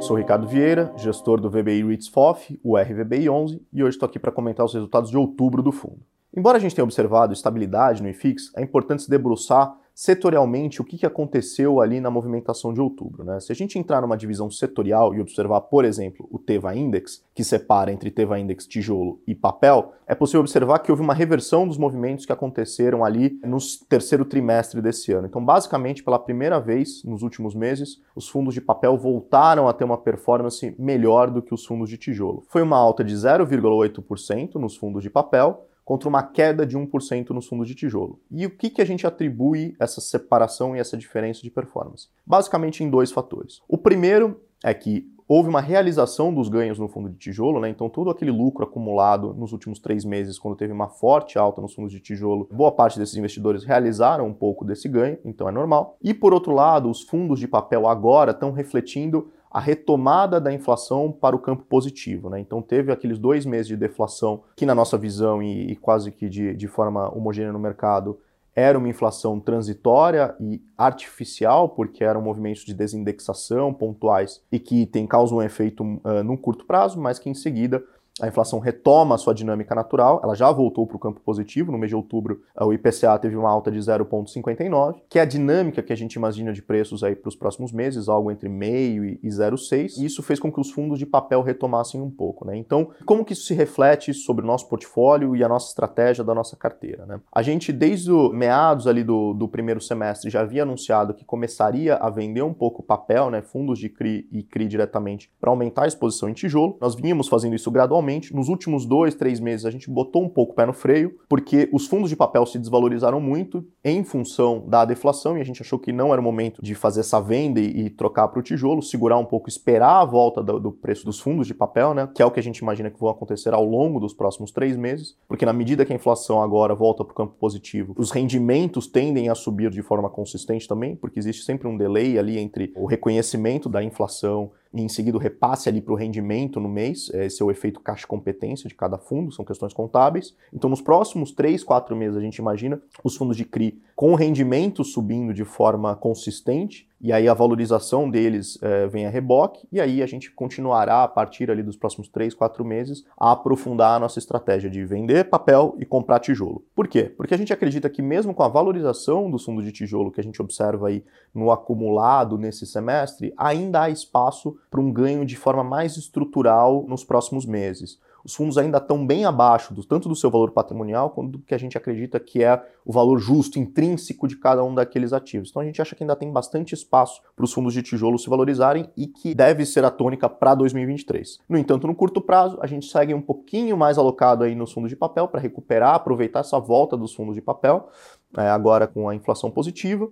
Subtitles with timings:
[0.00, 4.30] sou Ricardo Vieira, gestor do VBI FOF, o RVBI 11, e hoje estou aqui para
[4.30, 5.98] comentar os resultados de outubro do fundo.
[6.32, 11.04] Embora a gente tenha observado estabilidade no IFIX, é importante se debruçar setorialmente o que
[11.04, 13.22] aconteceu ali na movimentação de outubro.
[13.22, 13.38] Né?
[13.38, 17.44] Se a gente entrar numa divisão setorial e observar, por exemplo, o Teva Index, que
[17.44, 21.76] separa entre Teva Index tijolo e papel, é possível observar que houve uma reversão dos
[21.76, 23.58] movimentos que aconteceram ali no
[23.90, 25.26] terceiro trimestre desse ano.
[25.26, 29.84] Então, basicamente, pela primeira vez nos últimos meses, os fundos de papel voltaram a ter
[29.84, 32.42] uma performance melhor do que os fundos de tijolo.
[32.48, 37.48] Foi uma alta de 0,8% nos fundos de papel, contra uma queda de 1% nos
[37.48, 38.20] fundos de tijolo.
[38.30, 42.06] E o que, que a gente atribui essa separação e essa diferença de performance?
[42.24, 43.60] Basicamente em dois fatores.
[43.68, 47.68] O primeiro é que houve uma realização dos ganhos no fundo de tijolo, né?
[47.68, 51.74] Então todo aquele lucro acumulado nos últimos três meses, quando teve uma forte alta nos
[51.74, 55.96] fundos de tijolo, boa parte desses investidores realizaram um pouco desse ganho, então é normal.
[56.00, 61.10] E por outro lado, os fundos de papel agora estão refletindo a retomada da inflação
[61.10, 62.30] para o campo positivo.
[62.30, 62.40] Né?
[62.40, 66.28] Então teve aqueles dois meses de deflação que, na nossa visão e, e quase que
[66.28, 68.18] de, de forma homogênea no mercado,
[68.54, 75.06] era uma inflação transitória e artificial, porque eram movimentos de desindexação pontuais e que tem,
[75.06, 77.82] causam um efeito uh, num curto prazo, mas que em seguida
[78.20, 81.78] a inflação retoma a sua dinâmica natural, ela já voltou para o campo positivo, no
[81.78, 85.92] mês de outubro o IPCA teve uma alta de 0,59, que é a dinâmica que
[85.92, 89.98] a gente imagina de preços aí para os próximos meses, algo entre meio e 0,6,
[89.98, 92.46] e isso fez com que os fundos de papel retomassem um pouco.
[92.46, 92.56] Né?
[92.56, 96.34] Então, como que isso se reflete sobre o nosso portfólio e a nossa estratégia da
[96.34, 97.06] nossa carteira?
[97.06, 97.20] Né?
[97.32, 101.96] A gente, desde o meados ali do, do primeiro semestre, já havia anunciado que começaria
[101.96, 105.86] a vender um pouco papel, né, fundos de CRI e CRI diretamente, para aumentar a
[105.86, 106.76] exposição em tijolo.
[106.80, 110.52] Nós vínhamos fazendo isso gradualmente, nos últimos dois, três meses, a gente botou um pouco
[110.52, 114.84] o pé no freio, porque os fundos de papel se desvalorizaram muito em função da
[114.84, 117.86] deflação e a gente achou que não era o momento de fazer essa venda e,
[117.86, 121.20] e trocar para o tijolo, segurar um pouco, esperar a volta do, do, preço dos
[121.20, 122.08] fundos de papel, né?
[122.14, 124.76] Que é o que a gente imagina que vai acontecer ao longo dos próximos três
[124.76, 128.86] meses, porque na medida que a inflação agora volta para o campo positivo, os rendimentos
[128.86, 132.86] tendem a subir de forma consistente também, porque existe sempre um delay ali entre o
[132.86, 137.26] reconhecimento da inflação e em seguida o repasse ali para o rendimento no mês, é,
[137.26, 140.36] esse é o efeito caixa-competência de cada fundo, são questões contábeis.
[140.52, 144.14] Então, nos próximos 3, 4 meses, a gente imagina os fundos de CRI com o
[144.14, 149.80] rendimento subindo de forma consistente, e aí a valorização deles é, vem a reboque, e
[149.80, 153.98] aí a gente continuará, a partir ali dos próximos 3, 4 meses, a aprofundar a
[153.98, 156.64] nossa estratégia de vender papel e comprar tijolo.
[156.74, 157.04] Por quê?
[157.04, 160.24] Porque a gente acredita que mesmo com a valorização do fundo de tijolo que a
[160.24, 161.02] gente observa aí
[161.34, 167.02] no acumulado nesse semestre, ainda há espaço para um ganho de forma mais estrutural nos
[167.02, 171.32] próximos meses os fundos ainda estão bem abaixo do, tanto do seu valor patrimonial quanto
[171.32, 175.12] do que a gente acredita que é o valor justo, intrínseco de cada um daqueles
[175.12, 175.50] ativos.
[175.50, 178.28] Então a gente acha que ainda tem bastante espaço para os fundos de tijolo se
[178.28, 181.38] valorizarem e que deve ser a tônica para 2023.
[181.48, 184.90] No entanto, no curto prazo, a gente segue um pouquinho mais alocado aí nos fundos
[184.90, 187.88] de papel para recuperar, aproveitar essa volta dos fundos de papel,
[188.36, 190.10] é, agora com a inflação positiva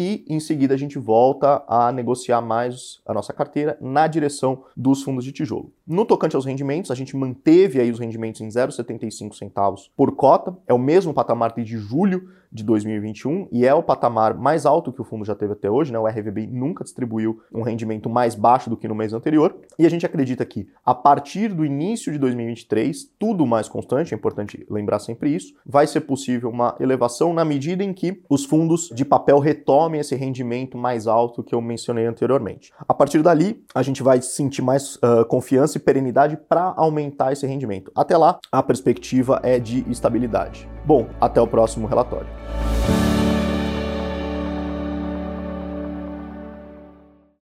[0.00, 5.02] e em seguida a gente volta a negociar mais a nossa carteira na direção dos
[5.02, 5.74] fundos de tijolo.
[5.86, 10.56] No tocante aos rendimentos, a gente manteve aí os rendimentos em 0,75 centavos por cota,
[10.66, 15.00] é o mesmo patamar de julho de 2021 e é o patamar mais alto que
[15.00, 15.98] o fundo já teve até hoje, né?
[15.98, 19.90] O RVBI nunca distribuiu um rendimento mais baixo do que no mês anterior, e a
[19.90, 24.98] gente acredita que a partir do início de 2023, tudo mais constante, é importante lembrar
[24.98, 29.38] sempre isso, vai ser possível uma elevação na medida em que os fundos de papel
[29.38, 32.72] retomem esse rendimento mais alto que eu mencionei anteriormente.
[32.88, 37.46] A partir dali, a gente vai sentir mais uh, confiança e perenidade para aumentar esse
[37.46, 37.90] rendimento.
[37.94, 40.68] Até lá, a perspectiva é de estabilidade.
[40.84, 42.28] Bom, até o próximo relatório.